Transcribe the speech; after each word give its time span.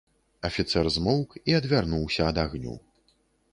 Афіцэр 0.47 0.89
змоўк 0.95 1.29
і 1.53 1.57
адвярнуўся 1.59 2.21
ад 2.31 2.43
агню. 2.47 2.75